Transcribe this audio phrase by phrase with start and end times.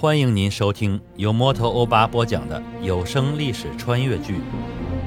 [0.00, 4.36] 欢迎您收听由摩托欧巴播讲的有声历史穿越剧《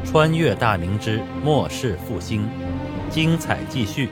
[0.05, 2.43] 穿越大明之末世复兴》，
[3.09, 4.07] 精彩继续。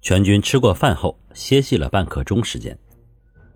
[0.00, 2.76] 全军吃过饭后，歇息了半刻钟时间。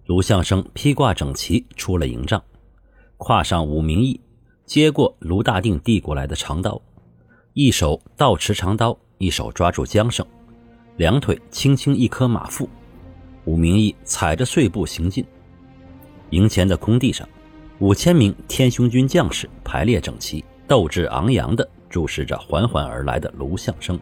[0.06, 2.40] 卢相生披挂整齐出了营帐，
[3.16, 4.20] 跨上武明义，
[4.64, 6.80] 接过卢大定递过来的长刀，
[7.54, 10.24] 一手倒持长刀，一手抓住缰绳，
[10.96, 12.68] 两腿轻轻一磕马腹。
[13.44, 15.24] 武明义踩着碎步行进，
[16.30, 17.28] 营前的空地上，
[17.80, 23.98] 五千名天雄军将士排列整齐，斗志昂扬地注视着缓缓而来的卢相生，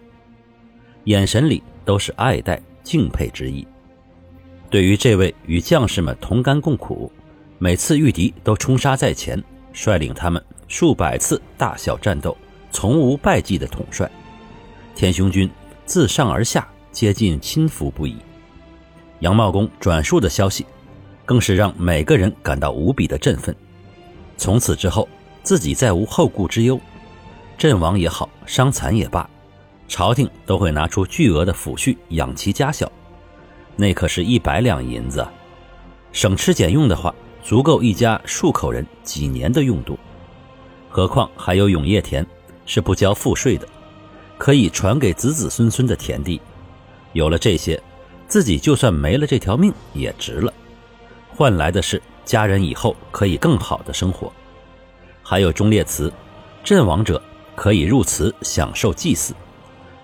[1.04, 3.66] 眼神里都是爱戴、敬佩之意。
[4.68, 7.10] 对于这位与将士们同甘共苦，
[7.58, 12.36] 每次遇敌都冲杀在前，率领他们数百次大小战斗，
[12.70, 14.08] 从无败绩的统帅，
[14.94, 15.50] 天雄军
[15.86, 18.16] 自上而下皆尽亲服不已。
[19.20, 20.66] 杨茂公转述的消息，
[21.24, 23.54] 更是让每个人感到无比的振奋。
[24.36, 25.08] 从此之后，
[25.42, 26.80] 自己再无后顾之忧，
[27.58, 29.28] 阵亡也好，伤残也罢，
[29.86, 32.90] 朝廷都会拿出巨额的抚恤养其家小。
[33.76, 35.26] 那可是一百两银子，
[36.12, 39.98] 省吃俭用的话，足够一家数口人几年的用度。
[40.88, 42.26] 何况还有永业田，
[42.64, 43.68] 是不交赋税的，
[44.38, 46.40] 可以传给子子孙孙的田地。
[47.12, 47.80] 有了这些。
[48.30, 50.54] 自己就算没了这条命也值了，
[51.36, 54.32] 换来的是家人以后可以更好的生活。
[55.20, 56.12] 还有忠烈祠，
[56.62, 57.20] 阵亡者
[57.56, 59.34] 可以入祠享受祭祀，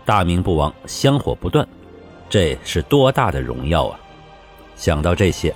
[0.05, 1.67] 大明不亡，香火不断，
[2.29, 4.01] 这是多大的荣耀啊！
[4.75, 5.55] 想到这些，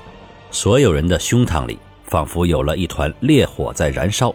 [0.52, 4.32] 所有人的胸膛里仿佛有了一团烈火在燃烧，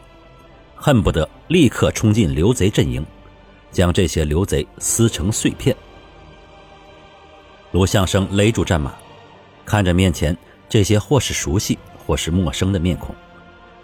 [0.75, 3.05] 恨不得立刻冲进刘贼阵营，
[3.71, 5.73] 将这些刘贼撕成碎片。
[7.75, 8.93] 卢相生勒住战马，
[9.65, 10.37] 看着面前
[10.69, 13.13] 这些或是熟悉或是陌生的面孔，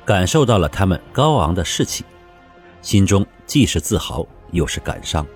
[0.05, 2.05] 感受到了他们高昂的士气，
[2.81, 5.27] 心中既是自豪又是感伤。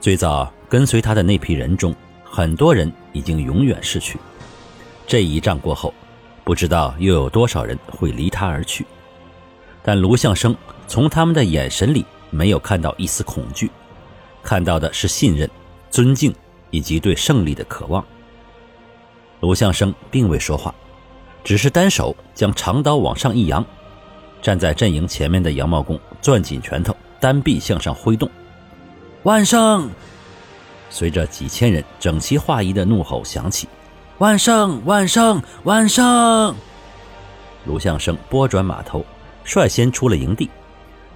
[0.00, 4.18] 最早跟随他的那批人中，很多人已经永远逝去。
[5.06, 5.94] 这一仗过后，
[6.44, 8.84] 不知道又有多少人会离他而去。
[9.82, 10.54] 但卢相生
[10.86, 13.70] 从他们的眼神里没有看到一丝恐惧，
[14.42, 15.48] 看到的是信任、
[15.88, 16.34] 尊敬。
[16.76, 18.04] 以及对胜利的渴望。
[19.40, 20.74] 卢相生并未说话，
[21.42, 23.64] 只是单手将长刀往上一扬。
[24.42, 28.30] 站在阵营前面的杨茂公攥紧拳头，单臂向上挥动。
[29.22, 29.88] 万胜！
[30.90, 33.66] 随着几千人整齐划一的怒吼响起
[34.18, 34.84] ：“万胜！
[34.84, 35.42] 万胜！
[35.64, 36.54] 万胜！”
[37.64, 39.04] 卢相生拨转马头，
[39.44, 40.50] 率先出了营地，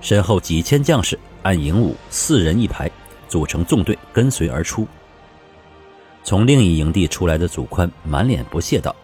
[0.00, 2.90] 身后几千将士按营伍四人一排，
[3.28, 4.88] 组成纵队跟随而出。
[6.22, 8.94] 从另一营地出来的祖宽满脸不屑道：“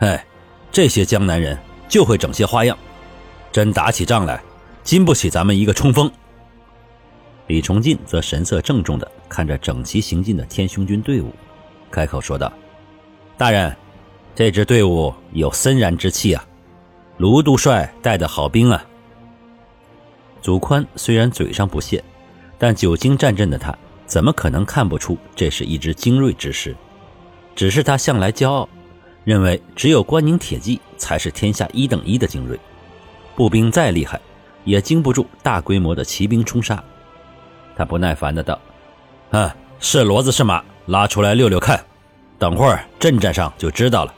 [0.00, 0.24] 哎，
[0.72, 2.76] 这些江南人就会整些花样，
[3.52, 4.42] 真打起仗来，
[4.82, 6.10] 经不起咱们一个冲锋。”
[7.48, 11.32] 李崇进则神色郑重地看着整齐行进的天雄军队伍，
[11.90, 12.52] 开口说道
[13.38, 13.74] ：“大人，
[14.34, 16.44] 这支队伍有森然之气啊，
[17.16, 18.84] 卢督帅带的好兵啊。”
[20.42, 22.02] 祖宽虽然嘴上不屑，
[22.58, 23.76] 但久经战阵的他。
[24.08, 26.74] 怎么可能看不出这是一支精锐之师？
[27.54, 28.68] 只是他向来骄傲，
[29.22, 32.58] 认为只有关宁铁骑才是天下一等一的精锐，
[33.36, 34.18] 步兵再厉害，
[34.64, 36.82] 也经不住大规模的骑兵冲杀。
[37.76, 38.58] 他不耐烦的道
[39.30, 41.84] ：“啊，是骡子是马，拉出来溜溜看，
[42.38, 44.14] 等会儿阵战上就知道了。”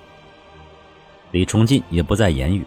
[1.32, 2.64] 李崇进也不再言语，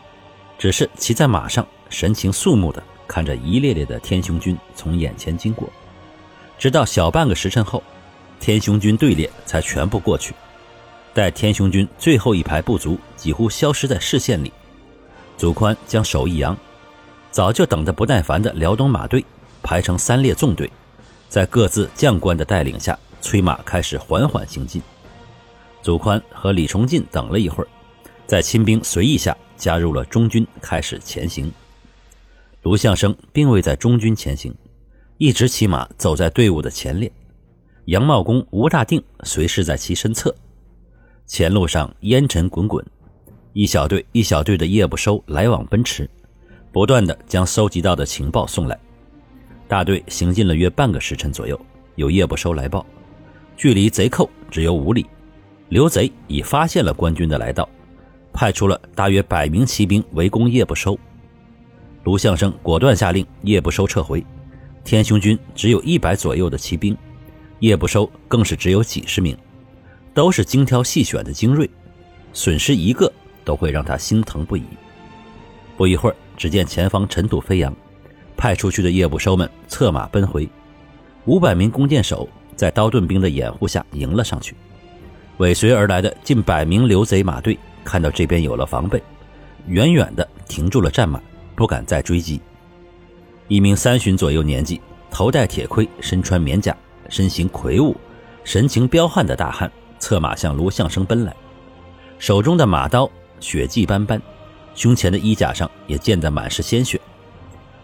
[0.57, 5.69] 只是骑在马上，神情肃穆的看着一列列的天雄军从眼前经过。
[6.57, 7.83] 直到小半个时辰后，
[8.39, 10.33] 天雄军队列才全部过去。
[11.13, 14.51] 待天雄军最后一排部族几乎消失在视线里，
[15.37, 16.57] 祖宽将手一扬，
[17.31, 19.23] 早就等得不耐烦的辽东马队
[19.61, 20.71] 排成三列纵队，
[21.29, 24.81] 在各自将官的带领下，催马开始缓缓行进。
[25.81, 27.67] 祖宽和李崇进等了一会儿，
[28.25, 31.51] 在亲兵随意下加入了中军，开始前行。
[32.61, 34.55] 卢相生并未在中军前行。
[35.17, 37.11] 一直骑马走在队伍的前列，
[37.85, 40.33] 杨茂公吴大定随侍在其身侧。
[41.27, 42.83] 前路上烟尘滚滚，
[43.53, 46.09] 一小队一小队的夜不收来往奔驰，
[46.71, 48.77] 不断的将搜集到的情报送来。
[49.67, 51.59] 大队行进了约半个时辰左右，
[51.95, 52.83] 有夜不收来报，
[53.55, 55.05] 距离贼寇只有五里，
[55.69, 57.69] 刘贼已发现了官军的来到，
[58.33, 60.97] 派出了大约百名骑兵围攻夜不收。
[62.03, 64.25] 卢相生果断下令夜不收撤回。
[64.83, 66.95] 天雄军只有一百左右的骑兵，
[67.59, 69.37] 夜不收更是只有几十名，
[70.13, 71.69] 都是精挑细选的精锐。
[72.33, 73.11] 损失一个
[73.45, 74.63] 都会让他心疼不已。
[75.77, 77.73] 不一会儿，只见前方尘土飞扬，
[78.35, 80.49] 派出去的夜不收们策马奔回，
[81.25, 84.55] 五百名弓箭手在刀盾兵的掩护下迎了上去。
[85.37, 89.01] 尾随而来的近百名刘贼马队看到这边有了防备，
[89.67, 91.21] 远远的停住了战马，
[91.55, 92.41] 不敢再追击。
[93.53, 96.75] 一名三旬左右年纪、头戴铁盔、身穿棉甲、
[97.07, 97.95] 身形魁梧、
[98.43, 101.31] 神情彪悍的大汉，策马向卢相生奔来，
[102.17, 103.07] 手中的马刀
[103.39, 104.19] 血迹斑斑，
[104.73, 106.99] 胸前的衣甲上也溅得满是鲜血。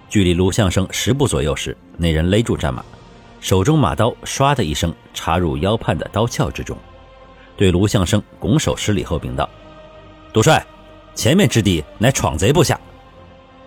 [0.10, 2.84] 距离卢相生十步左右时，那人勒住战马，
[3.40, 6.76] 手中马刀唰的一声插入腰畔的刀鞘之中。
[7.56, 9.48] 对卢相生拱手施礼后禀道
[10.34, 10.66] ：“督帅，
[11.14, 12.82] 前面之地乃闯贼部下，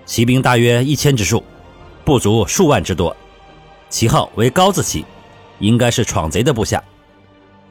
[0.04, 1.44] 骑兵大约一千之数，
[2.04, 3.16] 不足数万之多，
[3.88, 5.04] 旗号为高字旗，
[5.60, 6.82] 应该是闯贼的部下。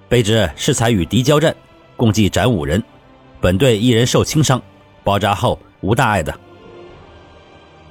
[0.10, 1.56] 卑职适才与敌交战，
[1.98, 2.82] 共计斩五人，
[3.40, 4.62] 本队一人受轻伤，
[5.04, 6.34] 包扎后无大碍的。”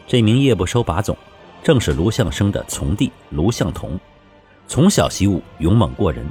[0.08, 1.16] 这名夜不收把总，
[1.62, 3.98] 正是卢相生的从弟卢相同，
[4.66, 6.26] 从小习武，勇猛过人。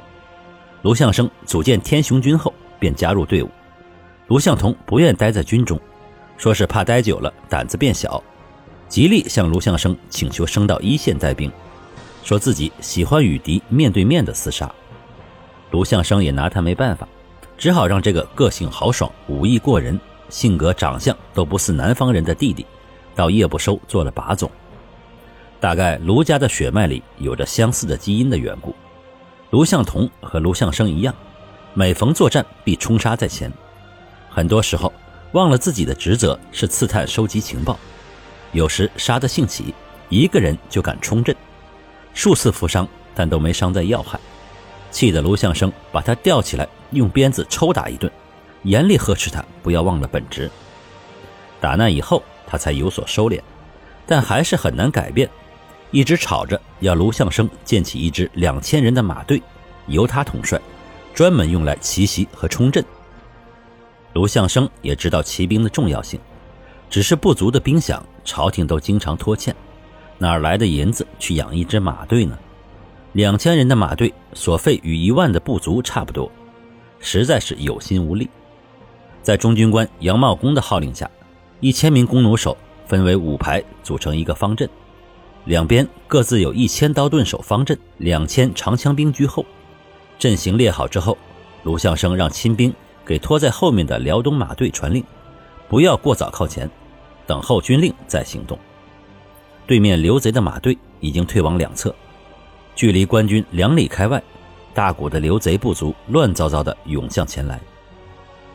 [0.82, 3.48] 卢相生组建天雄军后，便加入队伍。
[4.26, 5.78] 卢相同不愿待在军中，
[6.36, 8.22] 说是怕待久了胆子变小，
[8.90, 11.50] 极力向卢相生请求升到一线带兵，
[12.24, 14.70] 说自己喜欢与敌面对面的厮杀。
[15.70, 17.06] 卢相生也拿他没办法，
[17.56, 19.98] 只好让这个个性豪爽、武艺过人、
[20.28, 22.66] 性格长相都不似南方人的弟弟，
[23.14, 24.50] 到叶不收做了把总。
[25.60, 28.74] 大概卢家的血脉里有着相似的基因的缘故。
[29.50, 31.14] 卢相同和卢相生一样，
[31.74, 33.52] 每逢作战必冲杀在前，
[34.28, 34.92] 很多时候
[35.30, 37.78] 忘了自己的职责是刺探收集情报，
[38.52, 39.74] 有时杀得兴起，
[40.08, 41.34] 一个人就敢冲阵，
[42.14, 44.18] 数次负伤，但都没伤在要害，
[44.90, 48.10] 气得卢相生把他吊起来，用鞭子抽打一顿，
[48.64, 50.50] 严厉呵斥他不要忘了本职。
[51.60, 53.40] 打那以后，他才有所收敛，
[54.06, 55.28] 但还是很难改变。
[55.92, 59.42] 一直吵着要卢相生建起一支两千人的马队，
[59.86, 60.60] 由他统帅，
[61.12, 62.84] 专门用来奇袭和冲阵。
[64.12, 66.18] 卢相生也知道骑兵的重要性，
[66.90, 69.54] 只是不足的兵饷，朝廷都经常拖欠，
[70.18, 72.36] 哪来的银子去养一支马队呢？
[73.12, 76.30] 两千人的马队所费与一万的部族差不多，
[76.98, 78.28] 实在是有心无力。
[79.22, 81.08] 在中军官杨茂公的号令下，
[81.60, 82.56] 一千名弓弩手
[82.86, 84.68] 分为五排，组成一个方阵。
[85.44, 89.46] 两边各自有一千刀盾手方阵，两千长枪兵居后。
[90.18, 91.16] 阵型列好之后，
[91.62, 92.72] 卢相生让亲兵
[93.06, 95.02] 给拖在后面的辽东马队传令，
[95.68, 96.70] 不要过早靠前，
[97.30, 98.58] 等候军令再行动。
[99.64, 101.94] 对面刘贼的马队已经退往两侧，
[102.74, 104.20] 距离官军两里开外，
[104.74, 107.60] 大股的刘贼部族乱糟糟的涌向前来。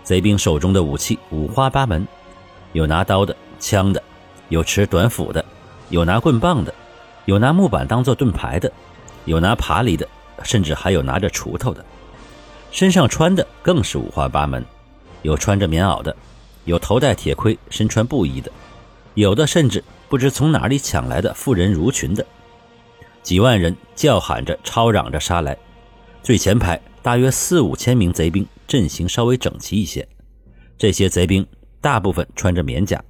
[0.04, 2.06] 贼兵手中的武器五花八门，
[2.74, 4.04] 有拿刀的、枪的，
[4.50, 5.44] 有持短斧的。
[5.88, 6.74] 有拿棍棒的，
[7.24, 8.70] 有拿木板当做盾牌的，
[9.24, 10.06] 有拿爬犁的，
[10.44, 11.86] 甚至还有拿着锄头的。
[12.72, 14.66] 身上穿的更是五花八门，
[15.22, 16.14] 有穿着棉袄的，
[16.66, 18.52] 有头戴铁盔、身穿布衣的，
[19.14, 22.26] 有的甚至不知从哪里抢来的妇人襦裙的。
[23.24, 25.58] 几万人叫喊着、吵嚷着杀来。
[26.22, 30.08] 最前排大约四五千名贼兵，阵型稍微整齐一些。
[30.78, 31.46] 这些贼兵
[31.80, 33.02] 大部分穿着棉甲。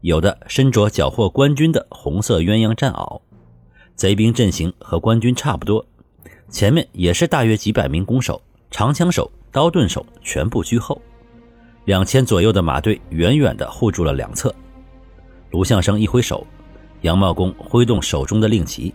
[0.00, 3.20] 有的身着缴获官军的红色鸳鸯战袄，
[3.96, 5.84] 贼兵阵型和官军差不多，
[6.48, 11.02] 前面也是大约几百名弓手、长枪手、刀盾手全部居后，
[11.88, 14.54] 两千左右的马队远远地护住了两侧。
[15.52, 16.46] 卢相生一挥手，
[17.00, 18.94] 杨茂公挥动手中的令旗，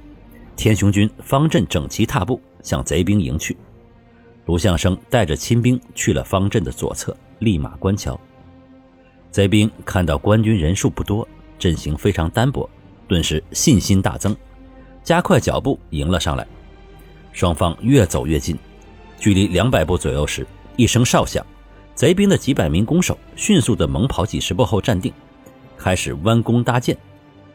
[0.55, 3.57] 天雄军方阵整齐踏步向贼兵迎去。
[4.45, 8.19] 卢相生带着亲兵去了方阵的左侧，立马观瞧。
[9.31, 12.69] 贼兵看到官军人数不多，阵型非常单薄，
[13.07, 14.37] 顿时信心大增，
[15.03, 16.45] 加快脚步迎了上来。
[17.31, 18.55] 双方越走越近，
[19.17, 20.45] 距离两百步左右时，
[20.75, 21.43] 一声哨响，
[21.95, 25.13] 贼兵的几百名弓手迅速地猛跑几十步后站定，
[25.77, 26.97] 开始弯弓搭箭。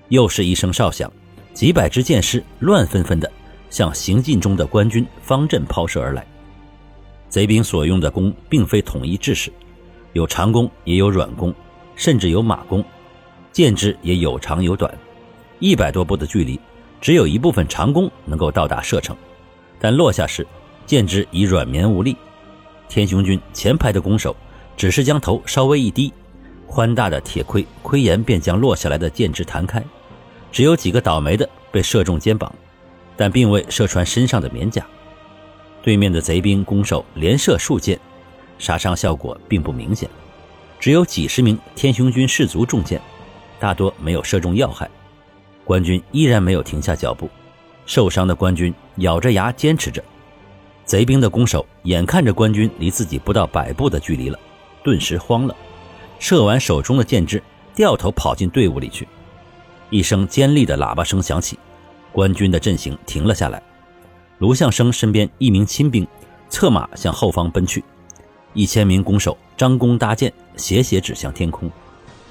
[0.08, 1.12] 又是一声哨响，
[1.52, 3.30] 几百支箭矢乱纷纷地
[3.68, 6.24] 向行进中的官军方阵抛射而来。
[7.28, 9.52] 贼兵所用的弓并非统一制式，
[10.12, 11.54] 有长弓，也有软弓。
[11.96, 12.84] 甚至有马弓，
[13.50, 14.96] 箭支也有长有短，
[15.58, 16.60] 一百多步的距离，
[17.00, 19.16] 只有一部分长弓能够到达射程，
[19.80, 20.46] 但落下时，
[20.86, 22.16] 箭支已软绵无力。
[22.88, 24.34] 天雄军前排的弓手
[24.76, 26.12] 只是将头稍微一低，
[26.66, 29.82] 宽大的铁盔盔沿便将落下来的箭支弹开，
[30.50, 32.52] 只有几个倒霉的被射中肩膀，
[33.16, 34.86] 但并未射穿身上的棉甲。
[35.82, 37.98] 对面的贼兵弓手连射数箭，
[38.58, 40.08] 杀伤效果并不明显。
[40.80, 43.00] 只有几十名天雄军士卒中箭，
[43.58, 44.88] 大多没有射中要害。
[45.64, 47.28] 官军依然没有停下脚步，
[47.84, 50.02] 受伤的官军咬着牙坚持着。
[50.88, 54.38] 贼兵的弓手眼看着官军离自己不到百步的距离了，
[54.82, 55.54] 顿时慌了，
[56.18, 57.42] 射完手中的箭支，
[57.74, 59.06] 掉头跑进队伍里去。
[59.90, 61.58] 一声尖利的喇叭声响起，
[62.10, 63.62] 官军的阵型停了下来。
[64.38, 66.08] 卢相生身边一名亲兵
[66.48, 67.84] 策马向后方奔去，
[68.54, 71.70] 一千名弓手张弓搭箭，斜斜指向天空。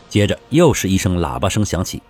[0.10, 2.02] 接着又是一声喇叭声响起，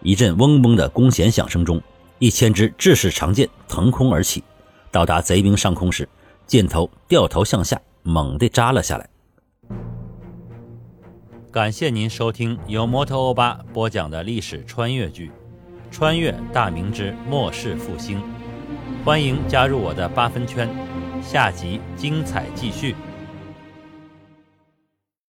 [0.00, 1.78] 一阵嗡嗡的弓弦响声中，
[2.18, 4.42] 一千支制式长箭腾空而起，
[4.90, 6.08] 到达贼兵上空时，
[6.46, 9.08] 箭头掉头向下，猛地扎了下来。
[11.52, 15.28] 感谢您收听由摩托欧巴播讲的历史穿越剧
[15.90, 18.18] 《穿越大明之末世复兴》。
[19.04, 20.68] 欢迎加入我的八分圈，
[21.22, 22.94] 下集精彩继续。